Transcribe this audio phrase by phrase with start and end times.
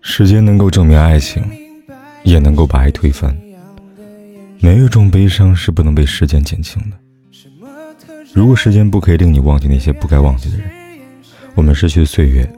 [0.00, 1.42] 时间能够证明爱情，
[2.24, 3.36] 也能够把爱推翻。
[4.60, 6.96] 没有一种悲伤是不能被时间减轻的。
[8.34, 10.70] 如果时间不可以令你忘记那些不该忘记的人，
[11.54, 12.50] 我们失去的岁月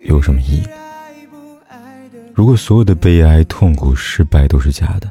[0.00, 0.66] 有什么意义？
[2.34, 5.10] 如果所有的悲哀、痛苦、失败都是假的，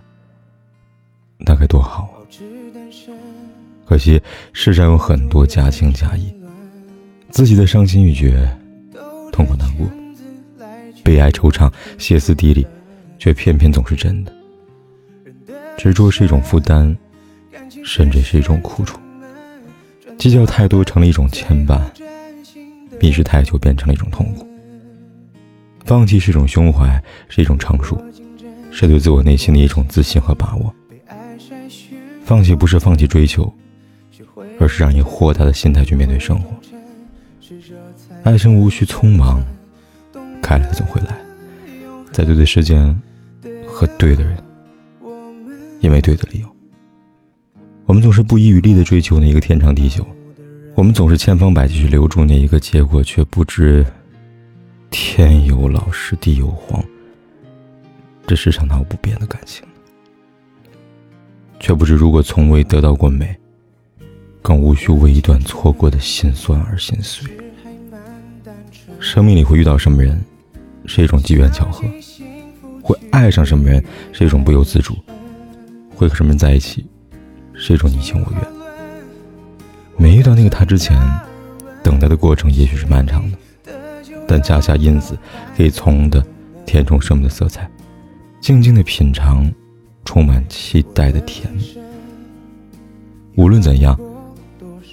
[1.37, 2.17] 那该多好啊！
[3.85, 4.21] 可惜
[4.53, 6.33] 世上有很多假情假意，
[7.39, 8.45] 自己的伤心欲绝、
[9.31, 9.89] 痛苦难过。
[11.05, 12.67] 悲哀惆怅、歇斯底里，
[13.17, 14.33] 却偏偏总是真的。
[15.77, 16.93] 执着是一种负担，
[17.81, 18.99] 甚至是一种苦楚。
[20.17, 21.79] 计较太多成了一种牵绊，
[22.99, 24.45] 迷失太久变成了一种痛苦。
[25.85, 27.97] 放弃是一种胸怀，是一种成熟，
[28.69, 30.75] 是对自我内心的一种自信和把握。
[32.25, 33.49] 放弃不是放弃追求，
[34.59, 36.53] 而是让你豁达的心态去面对生活。
[38.29, 39.43] 爱情无需匆忙。
[40.39, 41.19] 开了，他总会来，
[42.11, 42.95] 在对的时间
[43.65, 44.37] 和对的人，
[45.79, 46.55] 因为对的理由。
[47.87, 50.05] 我们总是不遗余力的追求那一个天长地久，
[50.75, 53.83] 我们总是千方百计去留住那一个结果，却不知
[54.91, 56.83] 天有老时地有黄。
[58.27, 59.65] 这世上哪有不变的感情？
[61.59, 63.35] 却不知如果从未得到过美，
[64.43, 67.27] 更无需为一段错过的心酸而心碎。
[69.09, 70.23] 生命里会遇到什么人，
[70.85, 71.83] 是一种机缘巧合；
[72.79, 74.93] 会爱上什么人，是一种不由自主；
[75.95, 76.85] 会和什么人在一起，
[77.55, 78.41] 是一种你情我愿。
[79.97, 80.95] 没遇到那个他之前，
[81.83, 83.37] 等待的过程也许是漫长的，
[84.27, 85.17] 但加下因子，
[85.57, 86.23] 可以从的
[86.67, 87.67] 填充生命的色彩，
[88.39, 89.51] 静静的品尝，
[90.05, 91.75] 充满期待的甜蜜。
[93.35, 93.99] 无论怎样，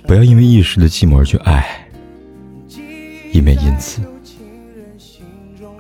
[0.06, 1.85] 不要因为一时的寂寞而去爱。
[3.36, 4.00] 以免因此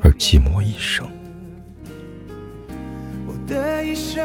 [0.02, 1.08] 而寂寞一生。
[3.26, 4.22] 我的一生，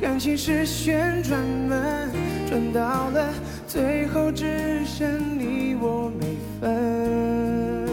[0.00, 2.08] 感情是旋转门，
[2.48, 3.34] 转到了
[3.66, 7.88] 最后只剩你我没分。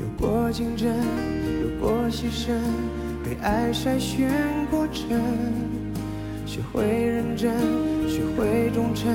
[0.00, 2.54] 有过竞争，有过牺牲，
[3.22, 4.30] 被爱筛选
[4.70, 5.20] 过程，
[6.46, 7.52] 学会认真，
[8.08, 9.14] 学会忠诚。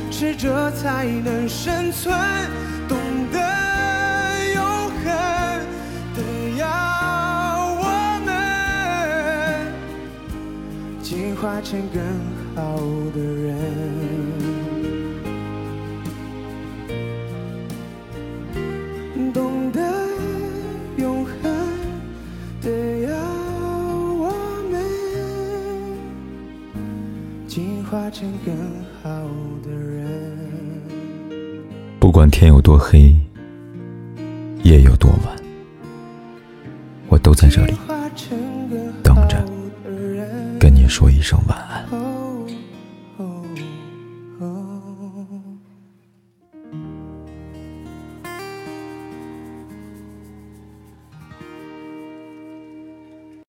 [0.11, 2.13] 适者才能生存。
[2.87, 2.97] 懂
[3.31, 3.39] 得
[4.53, 5.05] 永恒
[6.15, 6.21] 的
[6.57, 6.67] 要
[7.79, 7.85] 我
[8.25, 8.29] 们
[11.01, 12.03] 进化成更
[12.55, 12.77] 好
[13.15, 15.00] 的人。
[27.51, 28.55] 进化成更
[29.03, 29.09] 好
[29.61, 30.39] 的人。
[31.99, 33.13] 不管天有多黑，
[34.63, 35.35] 夜有多晚，
[37.09, 37.73] 我都在这里
[39.03, 39.45] 等着，
[40.57, 41.70] 跟你说一声晚安。